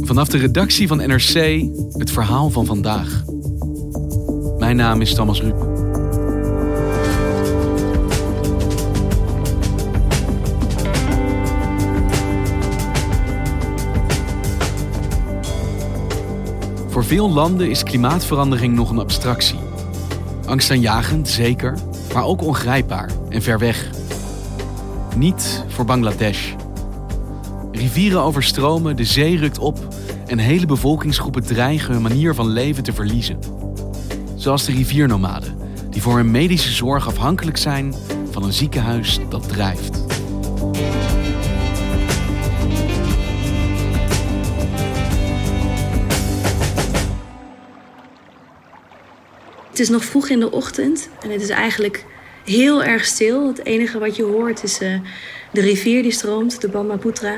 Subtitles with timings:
[0.00, 3.24] Vanaf de redactie van NRC het verhaal van vandaag.
[4.58, 5.76] Mijn naam is Thomas Ruip.
[16.88, 19.58] Voor veel landen is klimaatverandering nog een abstractie.
[20.46, 21.74] Angstaanjagend, zeker,
[22.14, 23.90] maar ook ongrijpbaar en ver weg.
[25.16, 26.54] Niet voor Bangladesh.
[27.76, 29.78] Rivieren overstromen, de zee rukt op
[30.26, 33.38] en hele bevolkingsgroepen dreigen hun manier van leven te verliezen.
[34.36, 35.56] Zoals de riviernomaden,
[35.90, 37.94] die voor hun medische zorg afhankelijk zijn
[38.30, 40.04] van een ziekenhuis dat drijft.
[49.68, 52.04] Het is nog vroeg in de ochtend en het is eigenlijk
[52.44, 53.46] heel erg stil.
[53.46, 55.00] Het enige wat je hoort is uh,
[55.56, 57.34] de rivier die stroomt, de Brahmaputra.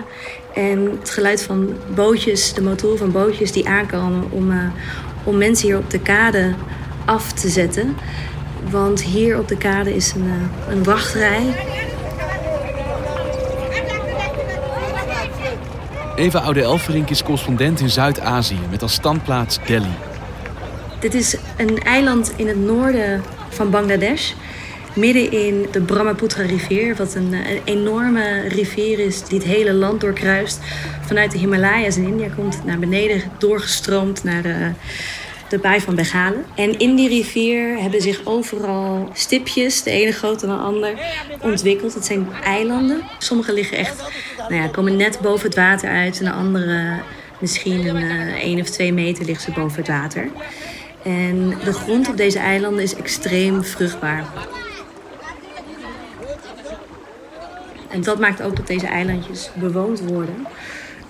[0.54, 4.62] En het geluid van bootjes, de motoren van bootjes die aankomen om, uh,
[5.24, 6.54] om mensen hier op de kade
[7.04, 7.96] af te zetten.
[8.70, 11.42] Want hier op de kade is een, uh, een wachtrij.
[16.16, 19.94] Eva Oude-Elverink is correspondent in Zuid-Azië met als standplaats Delhi.
[21.00, 24.32] Dit is een eiland in het noorden van Bangladesh.
[24.94, 30.58] Midden in de Brahmaputra-rivier, wat een, een, enorme rivier is die het hele land doorkruist.
[31.06, 34.70] Vanuit de Himalaya's in India komt naar beneden doorgestroomd naar de,
[35.48, 36.44] de baai van Bengalen.
[36.54, 40.94] En in die rivier hebben zich overal stipjes, de ene groter dan de ander,
[41.40, 41.94] ontwikkeld.
[41.94, 43.02] Het zijn eilanden.
[43.18, 44.02] Sommige liggen echt,
[44.38, 46.18] nou ja, komen net boven het water uit.
[46.18, 47.00] En de andere
[47.40, 50.28] misschien een uh, 1 of 2 meter ligt ze boven het water.
[51.02, 54.24] En de grond op deze eilanden is extreem vruchtbaar.
[57.90, 60.46] En dat maakt ook dat deze eilandjes bewoond worden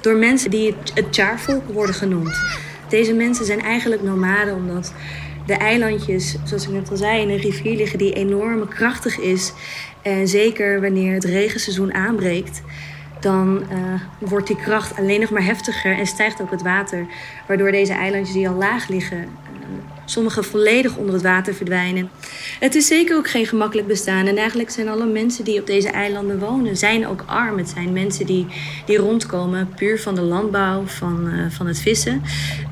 [0.01, 2.41] door mensen die het Tjaarvolk worden genoemd.
[2.89, 4.93] Deze mensen zijn eigenlijk nomaden omdat
[5.47, 9.53] de eilandjes, zoals ik net al zei, in een rivier liggen die enorm krachtig is.
[10.03, 12.63] En zeker wanneer het regenseizoen aanbreekt,
[13.21, 17.07] dan uh, wordt die kracht alleen nog maar heftiger en stijgt ook het water.
[17.47, 19.29] Waardoor deze eilandjes die al laag liggen,
[19.69, 19.75] uh,
[20.05, 22.11] sommige volledig onder het water verdwijnen.
[22.61, 24.27] Het is zeker ook geen gemakkelijk bestaan.
[24.27, 27.59] En eigenlijk zijn alle mensen die op deze eilanden wonen, zijn ook arm.
[27.59, 28.47] Het zijn mensen die,
[28.87, 32.23] die rondkomen puur van de landbouw, van, uh, van het vissen.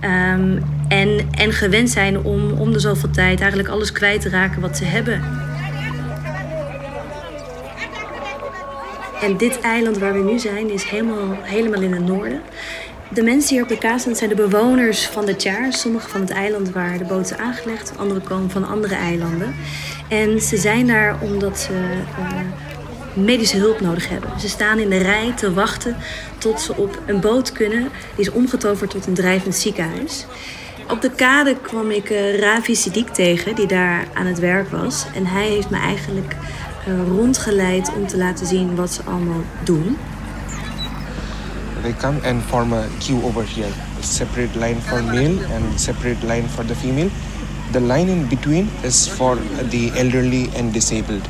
[0.05, 4.61] Um, en, en gewend zijn om om de zoveel tijd eigenlijk alles kwijt te raken
[4.61, 5.45] wat ze hebben.
[9.21, 12.41] En dit eiland waar we nu zijn is helemaal, helemaal in het noorden.
[13.09, 15.73] De mensen hier op de kaasland zijn de bewoners van de Tjaar.
[15.73, 17.93] Sommige van het eiland waar de boot is aangelegd.
[17.97, 19.55] Andere komen van andere eilanden.
[20.09, 21.73] En ze zijn daar omdat ze
[22.19, 24.41] uh, medische hulp nodig hebben.
[24.41, 25.97] Ze staan in de rij te wachten
[26.39, 27.89] tot ze op een boot kunnen.
[28.17, 30.27] Die is omgetoverd tot een drijvend ziekenhuis.
[30.91, 35.07] Op de kade kwam ik uh, Ravi Siddiq tegen, die daar aan het werk was.
[35.15, 36.37] En hij heeft me eigenlijk
[36.89, 39.97] uh, rondgeleid om te laten zien wat ze allemaal doen.
[41.87, 43.73] They come and form a queue over here.
[43.99, 47.11] A separate line for male and separate line for the female.
[47.73, 49.37] The line in between is for
[49.71, 51.29] the elderly and disabled.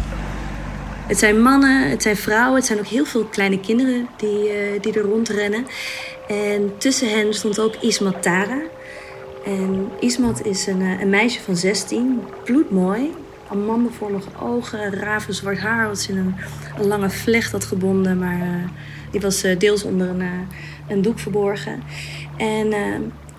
[1.07, 4.81] Het zijn mannen, het zijn vrouwen, het zijn ook heel veel kleine kinderen die, uh,
[4.81, 5.67] die er rondrennen.
[6.29, 8.61] En tussen hen stond ook Ismat Tara.
[9.45, 13.15] En Ismat is een, een meisje van 16, bloedmooi,
[13.51, 16.35] amandelvormige ogen, ravenzwart haar wat ze in een,
[16.79, 18.69] een, lange vlecht had gebonden, maar uh,
[19.11, 20.41] die was uh, deels onder een, uh,
[20.89, 21.83] een doek verborgen.
[22.37, 22.73] En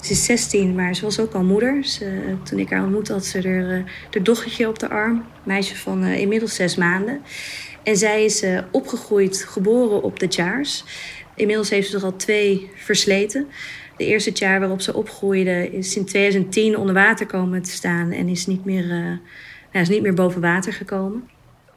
[0.01, 1.85] ze is 16, maar ze was ook al moeder.
[1.85, 3.47] Ze, toen ik haar ontmoette had ze
[4.09, 7.21] haar dochtertje op de arm, meisje van inmiddels zes maanden.
[7.83, 10.83] En zij is opgegroeid, geboren op de Tjaars.
[11.35, 13.47] Inmiddels heeft ze er al twee versleten.
[13.97, 18.27] De eerste jaar waarop ze opgroeide is in 2010 onder water komen te staan en
[18.27, 19.19] is niet meer
[19.77, 21.29] hij is niet meer boven water gekomen.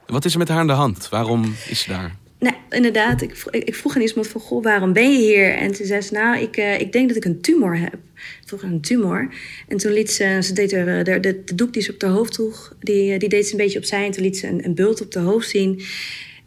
[0.07, 1.09] Wat is er met haar aan de hand?
[1.09, 2.15] Waarom is ze daar?
[2.41, 3.23] Nou, inderdaad.
[3.23, 5.55] Ik, ik vroeg aan iemand van, goh, waarom ben je hier?
[5.55, 7.95] En toen zei ze, nou, ik, uh, ik denk dat ik een tumor heb.
[8.15, 9.35] Ik vroeg een tumor.
[9.69, 12.11] En toen liet ze, ze deed er, de, de, de doek die ze op haar
[12.11, 14.05] hoofd droeg, die, die deed ze een beetje opzij.
[14.05, 15.83] En toen liet ze een, een bult op de hoofd zien.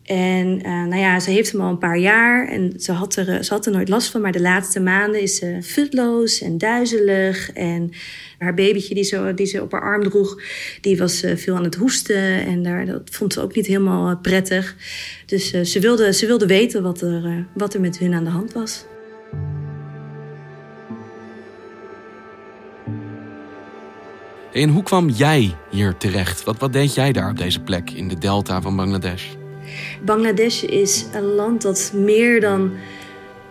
[0.03, 3.43] En uh, nou ja, ze heeft hem al een paar jaar en ze had, er,
[3.43, 4.21] ze had er nooit last van.
[4.21, 7.51] Maar de laatste maanden is ze futloos en duizelig.
[7.51, 7.91] En
[8.37, 10.41] haar babytje die ze, die ze op haar arm droeg,
[10.81, 12.45] die was uh, veel aan het hoesten.
[12.45, 14.75] En daar, dat vond ze ook niet helemaal prettig.
[15.25, 18.53] Dus ze, wilde, ze wilde weten wat er, wat er met hun aan de hand
[18.53, 18.85] was.
[24.53, 26.43] En hoe kwam jij hier terecht?
[26.43, 29.23] Wat, wat deed jij daar op deze plek in de delta van Bangladesh?
[30.01, 32.71] Bangladesh is een land dat meer dan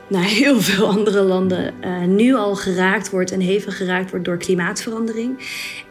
[0.08, 4.36] nou, heel veel andere landen uh, nu al geraakt wordt en hevig geraakt wordt door
[4.36, 5.38] klimaatverandering.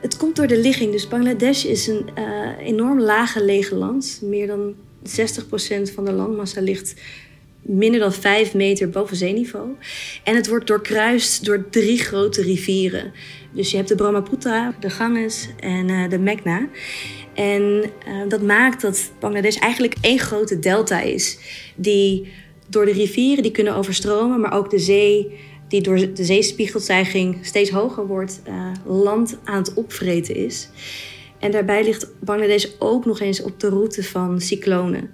[0.01, 0.92] Het komt door de ligging.
[0.92, 4.19] Dus Bangladesh is een uh, enorm lage land.
[4.24, 4.74] Meer dan
[5.04, 6.94] 60% van de landmassa ligt
[7.62, 9.69] minder dan 5 meter boven zeeniveau.
[10.24, 13.12] En het wordt doorkruist door drie grote rivieren.
[13.54, 16.68] Dus je hebt de Brahmaputra, de Ganges en uh, de Meghna.
[17.34, 21.38] En uh, dat maakt dat Bangladesh eigenlijk één grote delta is.
[21.75, 22.31] Die
[22.68, 27.69] door de rivieren die kunnen overstromen, maar ook de zee die door de zeespiegelstijging steeds
[27.69, 30.69] hoger wordt, uh, land aan het opvreten is.
[31.40, 35.10] En daarbij ligt Bangladesh ook nog eens op de route van cyclonen.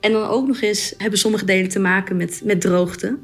[0.00, 3.18] En dan ook nog eens hebben sommige delen te maken met, met droogte.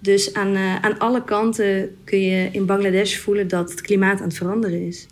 [0.00, 4.26] Dus aan, uh, aan alle kanten kun je in Bangladesh voelen dat het klimaat aan
[4.26, 5.06] het veranderen is.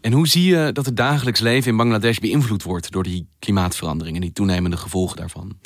[0.00, 4.16] En hoe zie je dat het dagelijks leven in Bangladesh beïnvloed wordt door die klimaatverandering
[4.16, 5.58] en die toenemende gevolgen daarvan?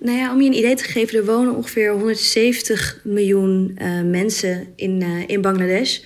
[0.00, 4.66] Nou ja, om je een idee te geven, er wonen ongeveer 170 miljoen uh, mensen
[4.76, 5.98] in, uh, in Bangladesh.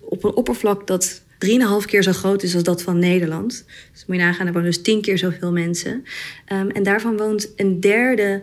[0.00, 3.64] Op een oppervlak dat 3,5 keer zo groot is als dat van Nederland.
[3.92, 6.04] Dus moet je nagaan, er wonen dus 10 keer zoveel mensen.
[6.52, 8.42] Um, en daarvan woont een derde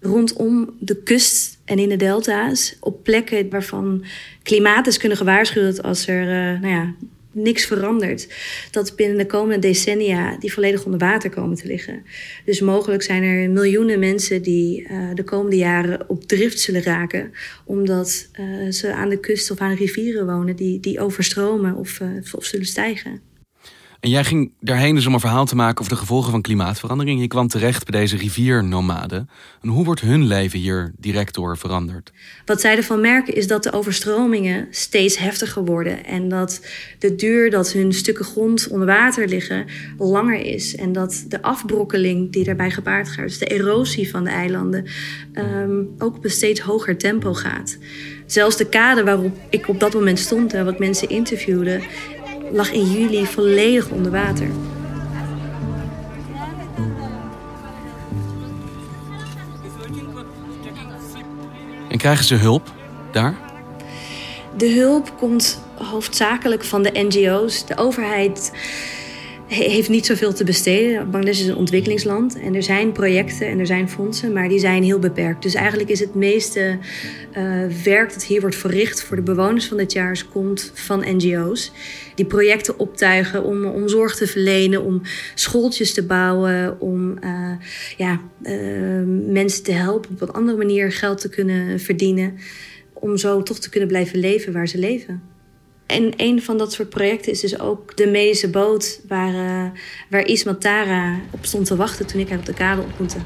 [0.00, 2.76] rondom de kust en in de delta's.
[2.80, 4.04] Op plekken waarvan
[4.42, 6.94] klimaat kunnen gewaarschuwd als er uh, nou ja,
[7.34, 8.28] niks verandert.
[8.70, 12.02] Dat binnen de komende decennia die volledig onder water komen te liggen.
[12.44, 17.32] Dus mogelijk zijn er miljoenen mensen die uh, de komende jaren op drift zullen raken.
[17.64, 22.08] Omdat uh, ze aan de kust of aan rivieren wonen die, die overstromen of, uh,
[22.32, 23.33] of zullen stijgen.
[24.04, 27.20] En jij ging daarheen dus om een verhaal te maken over de gevolgen van klimaatverandering.
[27.20, 29.28] Je kwam terecht bij deze riviernomaden.
[29.62, 32.12] En hoe wordt hun leven hier direct door veranderd?
[32.44, 36.04] Wat zij ervan merken is dat de overstromingen steeds heftiger worden.
[36.04, 36.66] En dat
[36.98, 39.66] de duur dat hun stukken grond onder water liggen
[39.98, 40.76] langer is.
[40.76, 44.86] En dat de afbrokkeling die daarbij gepaard gaat, dus de erosie van de eilanden,
[45.32, 47.78] um, ook op een steeds hoger tempo gaat.
[48.26, 51.82] Zelfs de kade waarop ik op dat moment stond en wat mensen interviewde,
[52.54, 54.48] lag in juli volledig onder water.
[61.88, 62.72] En krijgen ze hulp
[63.12, 63.36] daar?
[64.56, 67.66] De hulp komt hoofdzakelijk van de NGO's.
[67.66, 68.52] De overheid
[69.46, 71.10] heeft niet zoveel te besteden.
[71.10, 74.82] Bangladesh is een ontwikkelingsland en er zijn projecten en er zijn fondsen, maar die zijn
[74.82, 75.42] heel beperkt.
[75.42, 76.78] Dus eigenlijk is het meeste
[77.36, 81.72] uh, werk dat hier wordt verricht voor de bewoners van dit jaar komt van NGO's.
[82.14, 85.02] Die projecten optuigen om, om zorg te verlenen, om
[85.34, 87.50] schooltjes te bouwen, om uh,
[87.96, 88.52] ja, uh,
[89.32, 92.34] mensen te helpen op een andere manier geld te kunnen verdienen.
[92.92, 95.33] Om zo toch te kunnen blijven leven waar ze leven.
[95.86, 99.70] En een van dat soort projecten is dus ook de medische boot waar, uh,
[100.10, 103.18] waar Isma Tara op stond te wachten toen ik haar op de kade ontmoette.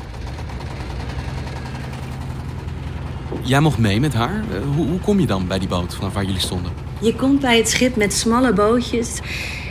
[3.43, 4.45] Jij mocht mee met haar.
[4.75, 6.73] Hoe, hoe kom je dan bij die boot vanaf waar jullie stonden?
[7.01, 9.21] Je komt bij het schip met smalle bootjes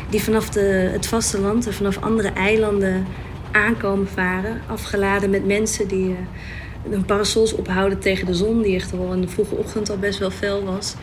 [0.10, 3.06] die vanaf de, het vasteland en vanaf andere eilanden
[3.52, 4.62] aankomen varen.
[4.68, 6.16] Afgeladen met mensen die uh,
[6.90, 10.20] hun parasols ophouden tegen de zon, die echt al in de vroege ochtend al best
[10.20, 10.96] wel fel was.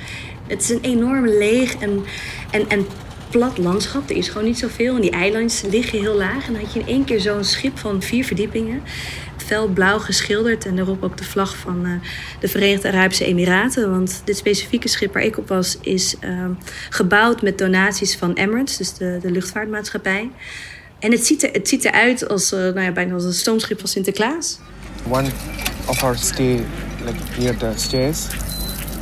[0.47, 2.05] Het is een enorm leeg en,
[2.51, 2.87] en, en
[3.31, 4.11] plat landschap.
[4.11, 4.95] Er is gewoon niet zoveel.
[4.95, 6.47] En die eilandjes liggen heel laag.
[6.47, 8.83] En dan had je in één keer zo'n schip van vier verdiepingen.
[9.37, 10.67] Fel blauw geschilderd.
[10.67, 11.93] En daarop ook de vlag van uh,
[12.41, 13.91] de Verenigde Arabische Emiraten.
[13.91, 16.47] Want dit specifieke schip waar ik op was, is uh,
[16.91, 20.31] gebouwd met donaties van Emirates, dus de, de luchtvaartmaatschappij.
[20.99, 23.79] En het ziet, er, het ziet eruit als, uh, nou ja, bijna als een stoomschip
[23.79, 24.59] van Sinterklaas.
[25.09, 25.29] One
[25.87, 26.65] of our stay
[27.05, 28.27] like near the stairs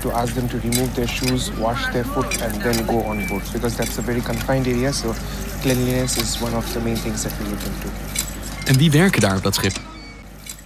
[0.03, 3.43] to ask them to remove their shoes, wash their foot, and then go on board
[3.53, 4.93] because that's a very confined area.
[4.93, 5.15] So
[5.63, 7.89] cleanliness is one of the main things that we look into.
[8.65, 9.77] En wie werken daar op dat schip?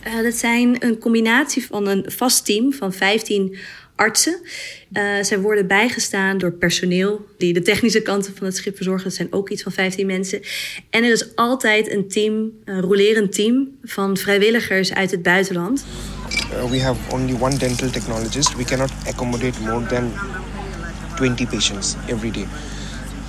[0.06, 3.56] Uh, dat zijn een combinatie van een vast team van 15
[3.96, 4.40] artsen.
[4.92, 9.04] Uh, zij worden bijgestaan door personeel die de technische kanten van het schip verzorgen.
[9.04, 10.40] Dat zijn ook iets van 15 mensen.
[10.90, 15.84] En er is altijd een team, een rolerend team van vrijwilligers uit het buitenland.
[16.52, 18.56] Uh, we have only one dental technologist.
[18.56, 20.12] We cannot accommodate more than
[21.14, 22.46] 20 patients every day.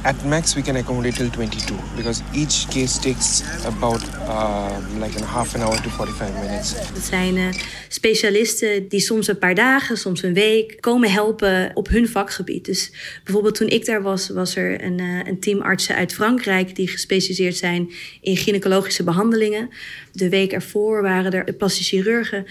[0.08, 5.26] At max we can accommodate till 22 because each case takes about uh, like a
[5.26, 6.74] half an hour to 45 minutes.
[6.94, 7.48] Het zijn uh,
[7.88, 12.66] specialisten die soms een paar dagen, soms een week komen helpen op hun vakgebied.
[12.66, 12.92] Dus
[13.24, 16.88] bijvoorbeeld toen ik daar was, was er een, uh, een team artsen uit Frankrijk die
[16.88, 19.70] gespecialiseerd zijn in gynaecologische behandelingen.
[20.18, 22.46] De week ervoor waren er plastische chirurgen.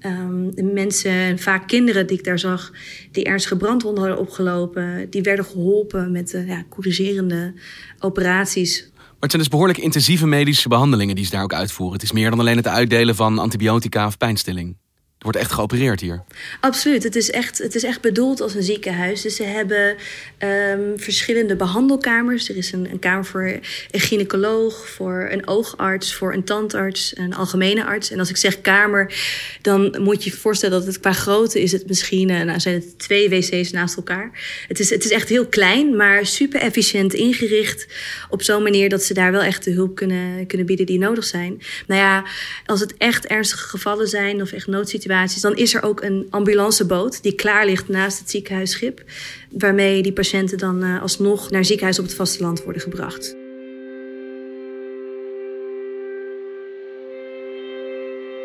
[0.00, 2.72] Um, mensen, vaak kinderen die ik daar zag,
[3.12, 7.54] die ernstige brandwonden hadden opgelopen, die werden geholpen met uh, ja, corrigerende
[7.98, 8.90] operaties.
[8.94, 11.94] Maar het zijn dus behoorlijk intensieve medische behandelingen die ze daar ook uitvoeren.
[11.94, 14.76] Het is meer dan alleen het uitdelen van antibiotica of pijnstilling.
[15.20, 16.22] Er wordt echt geopereerd hier.
[16.60, 17.02] Absoluut.
[17.02, 19.22] Het is echt, het is echt bedoeld als een ziekenhuis.
[19.22, 19.96] Dus ze hebben
[20.38, 22.48] um, verschillende behandelkamers.
[22.48, 23.42] Er is een, een, kamer voor
[23.90, 28.10] een gynaecoloog, voor een oogarts, voor een tandarts, een algemene arts.
[28.10, 29.14] En als ik zeg kamer,
[29.62, 32.74] dan moet je je voorstellen dat het qua grootte is het misschien, uh, nou zijn
[32.74, 34.30] het twee wc's naast elkaar.
[34.68, 37.86] Het is, het is echt heel klein, maar super efficiënt ingericht.
[38.28, 41.24] Op zo'n manier dat ze daar wel echt de hulp kunnen, kunnen bieden die nodig
[41.24, 41.62] zijn.
[41.86, 42.24] Nou ja,
[42.66, 45.08] als het echt ernstige gevallen zijn of echt noodsituaties
[45.40, 49.02] dan is er ook een ambulanceboot die klaar ligt naast het ziekenhuisschip.
[49.50, 53.36] Waarmee die patiënten dan uh, alsnog naar ziekenhuis op het vasteland worden gebracht.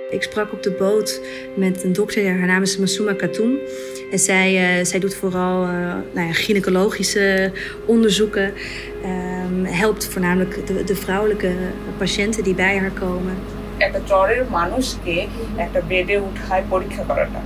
[0.10, 1.22] Ik sprak op de boot
[1.56, 3.58] met een dokter, haar naam is Masuma Katoum.
[4.12, 5.70] En zij, uh, zij doet vooral uh,
[6.14, 7.52] nou ja, gynaecologische
[7.86, 8.54] onderzoeken.
[9.06, 11.52] Um, helpt voornamelijk de, de vrouwelijke
[11.98, 13.34] patiënten die bij haar komen.
[13.79, 17.41] একটা জ্বরের মানুষকে একটা বেডে উঠায় পরীক্ষা করাটা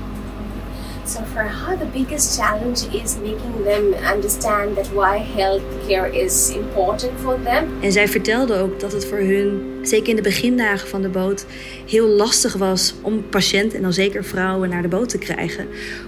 [1.07, 3.85] So for her, the biggest challenge is making them
[4.15, 7.63] understand that why healthcare is important for them.
[7.81, 11.46] En zij vertelde ook dat het voor hun, zeker in de begindagen van de boot,
[11.88, 15.68] heel lastig was om patiënten en dan zeker vrouwen naar de boot te krijgen.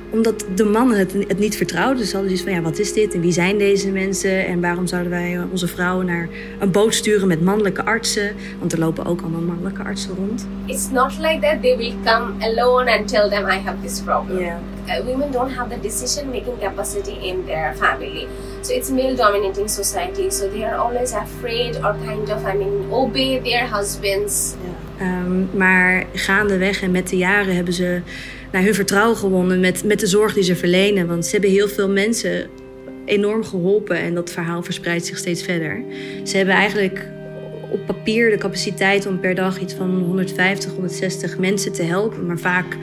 [0.09, 1.97] Omdat de mannen het, het niet vertrouwden.
[1.97, 4.45] Dus hadden zoiets van, ja, wat is dit en wie zijn deze mensen?
[4.45, 8.35] En waarom zouden wij onze vrouwen naar een boot sturen met mannelijke artsen?
[8.59, 10.47] Want er lopen ook allemaal mannelijke artsen rond.
[10.65, 14.39] It's not like that they will come alone and tell them I have this problem.
[14.39, 14.57] Yeah.
[14.87, 18.27] Uh, women don't have the decision making capacity in their family.
[18.61, 20.29] So it's male dominating society.
[20.29, 24.55] So they are always afraid or kind of, I mean, obey their husbands.
[25.01, 28.01] Um, maar gaandeweg en met de jaren hebben ze
[28.51, 31.07] naar hun vertrouwen gewonnen met, met de zorg die ze verlenen.
[31.07, 32.49] Want ze hebben heel veel mensen
[33.05, 35.83] enorm geholpen en dat verhaal verspreidt zich steeds verder.
[36.23, 37.07] Ze hebben eigenlijk
[37.69, 42.25] op papier de capaciteit om per dag iets van 150, 160 mensen te helpen.
[42.25, 42.77] Maar vaak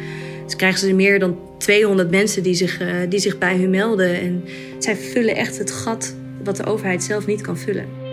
[0.57, 4.21] krijgen ze meer dan 200 mensen die zich, uh, die zich bij hun melden.
[4.21, 4.45] En
[4.79, 6.15] zij vullen echt het gat
[6.45, 8.07] wat de overheid zelf niet kan vullen.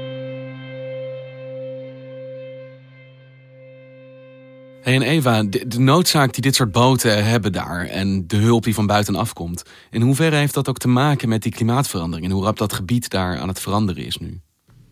[4.82, 8.63] Hey en Eva, de, de, noodzaak die dit soort boten hebben daar en de hulp
[8.63, 12.34] die van buitenaf komt, in hoeverre heeft dat ook te maken met die klimaatverandering en
[12.34, 14.42] hoe rap dat gebied daar aan het veranderen is nu?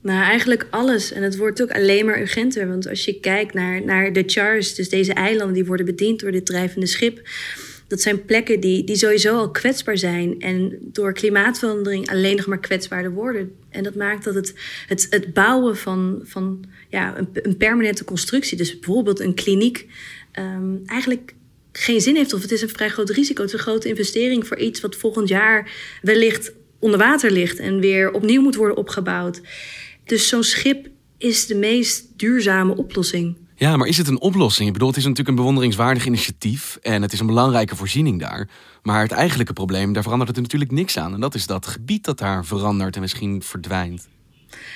[0.04, 1.12] Nou, eigenlijk alles.
[1.12, 2.68] En het wordt ook alleen maar urgenter.
[2.68, 6.32] Want als je kijkt naar, naar de Charles, dus deze eilanden die worden bediend door
[6.32, 7.30] dit drijvende schip.
[7.88, 10.40] Dat zijn plekken die, die sowieso al kwetsbaar zijn.
[10.40, 13.52] En door klimaatverandering alleen nog maar kwetsbaarder worden.
[13.70, 14.54] En dat maakt dat het,
[14.88, 19.88] het, het bouwen van, van ja, een, een permanente constructie, dus bijvoorbeeld een kliniek,
[20.40, 21.34] um, eigenlijk
[21.72, 22.34] geen zin heeft.
[22.34, 23.42] Of het is een vrij groot risico.
[23.42, 27.80] Het is een grote investering voor iets wat volgend jaar wellicht onder water ligt en
[27.80, 29.42] weer opnieuw moet worden opgebouwd.
[30.06, 33.38] Dus zo'n schip is de meest duurzame oplossing.
[33.56, 34.68] Ja, maar is het een oplossing?
[34.68, 38.50] Ik bedoel, het is natuurlijk een bewonderingswaardig initiatief en het is een belangrijke voorziening daar.
[38.82, 41.14] Maar het eigenlijke probleem, daar verandert het natuurlijk niks aan.
[41.14, 44.08] En dat is dat gebied dat daar verandert en misschien verdwijnt.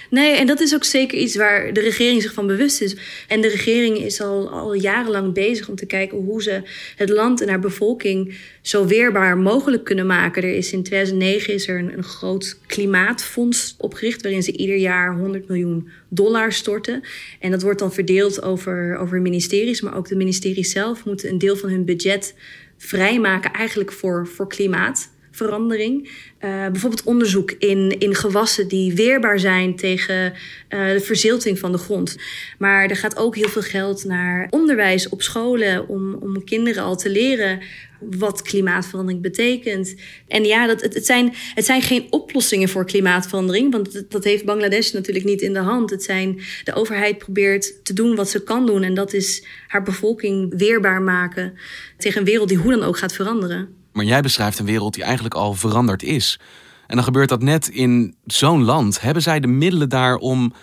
[0.10, 2.96] Nee, en dat is ook zeker iets waar de regering zich van bewust is.
[3.28, 6.62] En de regering is al, al jarenlang bezig om te kijken hoe ze
[6.96, 10.44] het land en haar bevolking zo weerbaar mogelijk kunnen maken.
[10.44, 15.48] Er is in 2009 is er een, groot klimaatfonds opgericht waarin ze ieder jaar 100
[15.48, 17.02] miljoen dollar storten.
[17.40, 21.38] En dat wordt dan verdeeld over, over ministeries, maar ook de ministeries zelf moeten een
[21.38, 22.36] deel van hun budget
[22.78, 26.10] vrijmaken eigenlijk voor, voor klimaat verandering.
[26.46, 31.78] Uh, bijvoorbeeld onderzoek in, in gewassen die weerbaar zijn tegen uh, de verzilting van de
[31.78, 32.18] grond.
[32.58, 36.96] Maar er gaat ook heel veel geld naar onderwijs op scholen om, om kinderen al
[36.96, 37.60] te leren
[38.00, 39.96] wat klimaatverandering betekent.
[40.28, 44.24] En ja, dat, het, het, zijn, het zijn geen oplossingen voor klimaatverandering, want dat, dat
[44.24, 45.90] heeft Bangladesh natuurlijk niet in de hand.
[45.90, 49.84] Het zijn, de overheid probeert te doen wat ze kan doen en dat is haar
[49.84, 51.54] bevolking weerbaar maken
[51.98, 53.77] tegen een wereld die hoe dan ook gaat veranderen.
[53.98, 56.40] Maar jij beschrijft een wereld die eigenlijk al veranderd is.
[56.88, 59.02] En dan gebeurt dat net in zo'n land.
[59.02, 60.54] Hebben zij de middelen daar om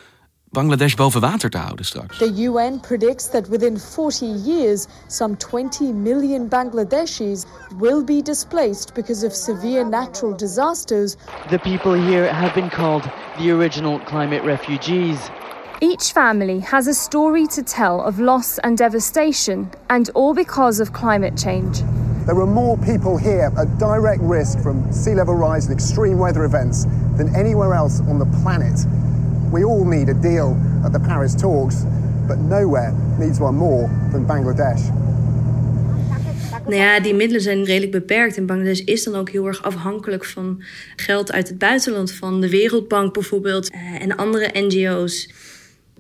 [0.51, 2.19] Bangladesh boven water te houden straks?
[2.19, 7.45] The UN predicts that within 40 years, some 20 million Bangladeshis
[7.79, 11.15] will be displaced because of severe natural disasters.
[11.49, 13.03] The people here have been called
[13.37, 15.19] the original climate refugees.
[15.81, 20.93] Each family has a story to tell of loss and devastation, and all because of
[20.93, 21.83] climate change.
[22.27, 26.45] There are more people here at direct risk from sea level rise and extreme weather
[26.45, 26.87] events
[27.19, 28.87] than anywhere else on the planet.
[29.53, 31.85] We all need a deal at the Paris talks,
[32.27, 34.91] but nowhere needs one more than Bangladesh.
[36.65, 38.37] Nou ja, die middelen zijn redelijk beperkt.
[38.37, 40.63] En Bangladesh is dan ook heel erg afhankelijk van
[40.97, 45.29] geld uit het buitenland, van de Wereldbank bijvoorbeeld eh, en andere NGO's.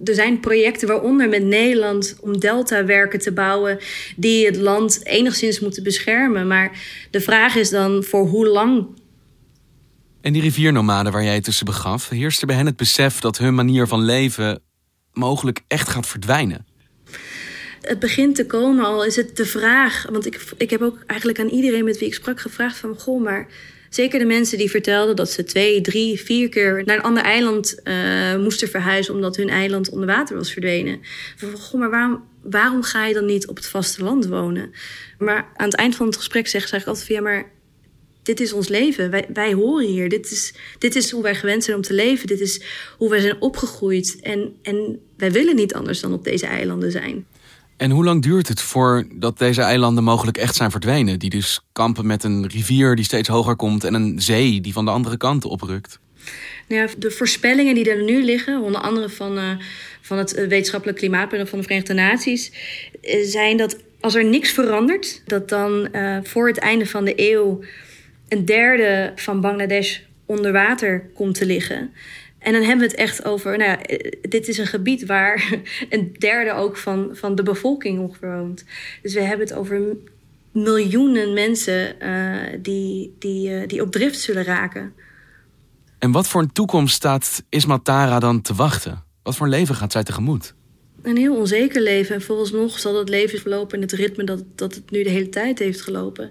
[0.05, 3.79] Er zijn projecten, waaronder met Nederland, om deltawerken te bouwen
[4.17, 6.47] die het land enigszins moeten beschermen.
[6.47, 8.87] Maar de vraag is dan voor hoe lang
[10.21, 13.39] En die riviernomaden waar jij je tussen begaf, heerst er bij hen het besef dat
[13.39, 14.61] hun manier van leven
[15.13, 16.67] mogelijk echt gaat verdwijnen?
[17.87, 20.07] het begint te komen al, is het de vraag.
[20.11, 23.23] Want ik, ik heb ook eigenlijk aan iedereen met wie ik sprak gevraagd: van goh,
[23.23, 23.47] maar
[23.95, 27.81] zeker de mensen die vertelden dat ze twee, drie, vier keer naar een ander eiland
[27.85, 31.01] uh, moesten verhuizen omdat hun eiland onder water was verdwenen.
[31.55, 34.73] Goh, maar waarom, waarom ga je dan niet op het vasteland wonen?
[35.19, 37.53] Maar aan het eind van het gesprek zeggen ze eigenlijk altijd: van, ja, maar
[38.23, 39.11] dit is ons leven.
[39.11, 40.09] Wij, wij horen hier.
[40.09, 42.27] Dit is, dit is hoe wij gewend zijn om te leven.
[42.27, 42.63] Dit is
[42.99, 44.19] hoe wij zijn opgegroeid.
[44.23, 47.27] En, en wij willen niet anders dan op deze eilanden zijn.
[47.85, 51.19] En hoe lang duurt het voordat deze eilanden mogelijk echt zijn verdwenen?
[51.19, 54.85] Die dus kampen met een rivier die steeds hoger komt en een zee die van
[54.85, 55.99] de andere kant oprukt?
[56.69, 59.51] Nou ja, de voorspellingen die er nu liggen, onder andere van, uh,
[60.01, 62.53] van het wetenschappelijk klimaatpanel van de Verenigde Naties,
[63.03, 65.89] uh, zijn dat als er niks verandert, dat dan
[66.23, 67.65] voor het einde van de eeuw
[68.29, 71.93] een derde van Bangladesh onder water komt te liggen.
[72.45, 73.99] En dan hebben we het echt over, nou ja,
[74.29, 75.53] dit is een gebied waar
[75.91, 78.65] een derde ook van, van de bevolking ongeveer woont.
[79.03, 79.97] Dus we hebben het over
[80.53, 84.93] miljoenen mensen uh, die, die, uh, die op drift zullen raken.
[85.99, 89.05] En wat voor een toekomst staat Ismatara dan te wachten?
[89.23, 90.55] Wat voor een leven gaat zij tegemoet?
[91.05, 92.15] Een heel onzeker leven.
[92.15, 95.29] En volgens zal dat leven verlopen in het ritme dat, dat het nu de hele
[95.29, 96.31] tijd heeft gelopen.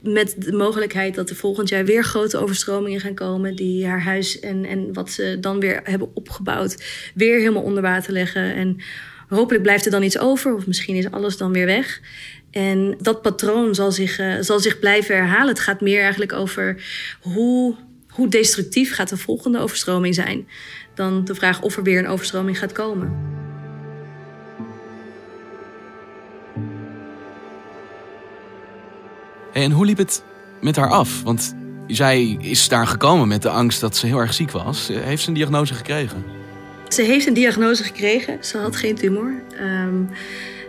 [0.00, 3.56] Met de mogelijkheid dat er volgend jaar weer grote overstromingen gaan komen.
[3.56, 8.12] Die haar huis en, en wat ze dan weer hebben opgebouwd weer helemaal onder water
[8.12, 8.54] leggen.
[8.54, 8.76] En
[9.28, 10.54] hopelijk blijft er dan iets over.
[10.54, 12.00] Of misschien is alles dan weer weg.
[12.50, 15.48] En dat patroon zal zich, uh, zal zich blijven herhalen.
[15.48, 16.84] Het gaat meer eigenlijk over
[17.20, 17.74] hoe,
[18.08, 20.48] hoe destructief gaat de volgende overstroming zijn.
[20.94, 23.40] Dan de vraag of er weer een overstroming gaat komen.
[29.52, 30.22] En hoe liep het
[30.60, 31.22] met haar af?
[31.22, 31.54] Want
[31.86, 34.88] zij is daar gekomen met de angst dat ze heel erg ziek was.
[34.92, 36.24] Heeft ze een diagnose gekregen?
[36.88, 38.44] Ze heeft een diagnose gekregen.
[38.44, 39.42] Ze had geen tumor.
[39.60, 40.10] Um,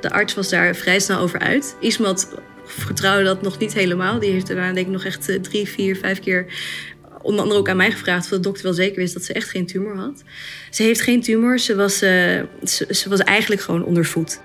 [0.02, 1.76] de arts was daar vrij snel over uit.
[1.80, 2.28] Ismat
[2.66, 4.20] vertrouwde dat nog niet helemaal.
[4.20, 6.46] Die heeft daarna denk ik nog echt drie, vier, vijf keer
[7.22, 9.50] onder andere ook aan mij gevraagd of de dokter wel zeker wist dat ze echt
[9.50, 10.24] geen tumor had.
[10.70, 11.60] Ze heeft geen tumor.
[11.60, 12.10] Ze was, uh,
[12.64, 14.40] ze, ze was eigenlijk gewoon ondervoed.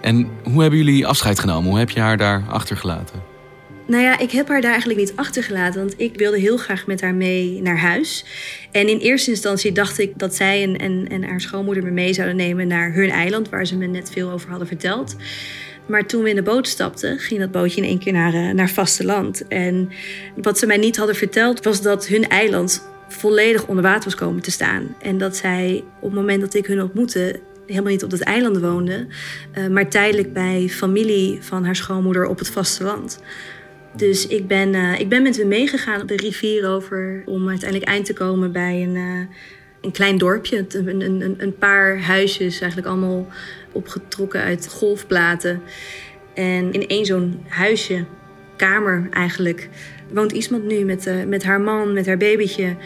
[0.00, 1.70] En hoe hebben jullie afscheid genomen?
[1.70, 3.22] Hoe heb je haar daar achtergelaten?
[3.86, 7.00] Nou ja, ik heb haar daar eigenlijk niet achtergelaten, want ik wilde heel graag met
[7.00, 8.24] haar mee naar huis.
[8.72, 12.12] En in eerste instantie dacht ik dat zij en, en, en haar schoonmoeder me mee
[12.12, 15.16] zouden nemen naar hun eiland, waar ze me net veel over hadden verteld.
[15.86, 18.50] Maar toen we in de boot stapten, ging dat bootje in één keer naar, uh,
[18.50, 19.48] naar vasteland.
[19.48, 19.90] En
[20.36, 24.42] wat ze mij niet hadden verteld, was dat hun eiland volledig onder water was komen
[24.42, 24.94] te staan.
[25.00, 27.40] En dat zij op het moment dat ik hun ontmoette,
[27.72, 29.06] helemaal niet op dat eiland woonde,
[29.58, 33.20] uh, maar tijdelijk bij familie van haar schoonmoeder op het vasteland.
[33.96, 37.90] Dus ik ben, uh, ik ben met hem meegegaan op de rivier over om uiteindelijk
[37.90, 39.20] eind te komen bij een, uh,
[39.80, 40.66] een klein dorpje.
[40.68, 43.28] Een, een, een paar huisjes, eigenlijk allemaal
[43.72, 45.62] opgetrokken uit golfplaten.
[46.34, 48.04] En in één zo'n huisje,
[48.56, 49.68] kamer eigenlijk,
[50.12, 52.76] woont iemand nu met, met haar man, met haar babytje,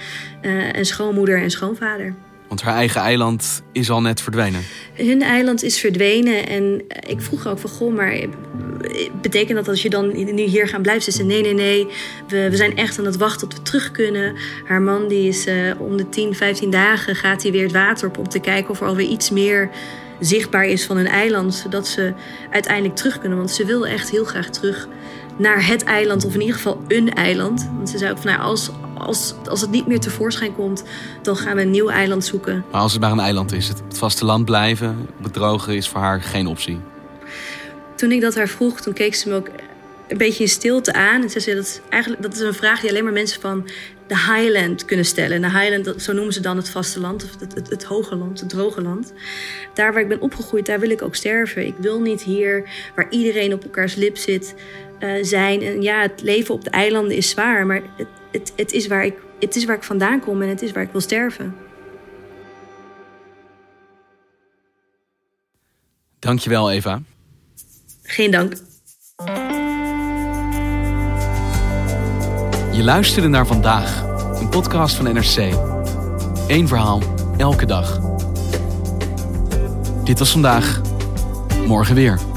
[0.72, 2.14] en schoonmoeder en schoonvader.
[2.48, 4.60] Want haar eigen eiland is al net verdwenen.
[4.92, 6.46] Hun eiland is verdwenen.
[6.46, 8.18] En ik vroeg ook van, goh, maar
[9.20, 11.12] betekent dat als je dan nu hier gaan blijven?
[11.12, 11.86] Ze nee, nee, nee.
[12.28, 14.34] We, we zijn echt aan het wachten tot we terug kunnen.
[14.64, 18.08] Haar man die is uh, om de 10, 15 dagen gaat hij weer het water
[18.08, 18.18] op...
[18.18, 19.70] om te kijken of er alweer iets meer
[20.20, 21.54] zichtbaar is van hun eiland.
[21.54, 22.12] Zodat ze
[22.50, 23.38] uiteindelijk terug kunnen.
[23.38, 24.88] Want ze wil echt heel graag terug
[25.36, 26.24] naar het eiland.
[26.24, 27.70] Of in ieder geval een eiland.
[27.76, 30.84] Want ze zei ook van, nou, als, als, als het niet meer tevoorschijn komt,
[31.22, 32.64] dan gaan we een nieuw eiland zoeken.
[32.70, 36.46] Maar als het maar een eiland is, het vasteland blijven, bedrogen is voor haar geen
[36.46, 36.80] optie.
[37.94, 39.48] Toen ik dat haar vroeg, toen keek ze me ook
[40.08, 41.22] een beetje in stilte aan.
[41.22, 43.68] En zei dat, eigenlijk, dat is een vraag die alleen maar mensen van
[44.06, 45.40] de Highland kunnen stellen.
[45.40, 48.48] de Highland, zo noemen ze dan het vasteland, of het, het, het hoge land, het
[48.48, 49.12] droge land.
[49.74, 51.66] Daar waar ik ben opgegroeid, daar wil ik ook sterven.
[51.66, 54.54] Ik wil niet hier, waar iedereen op elkaars lip zit,
[55.00, 55.62] uh, zijn.
[55.62, 59.04] En ja, het leven op de eilanden is zwaar, maar het, het, het, is waar
[59.04, 61.56] ik, het is waar ik vandaan kom en het is waar ik wil sterven.
[66.18, 67.02] Dankjewel, Eva.
[68.02, 68.52] Geen dank.
[72.72, 74.02] Je luisterde naar vandaag,
[74.40, 75.54] een podcast van NRC.
[76.48, 77.02] Eén verhaal,
[77.36, 78.00] elke dag.
[80.04, 80.80] Dit was vandaag,
[81.66, 82.35] morgen weer.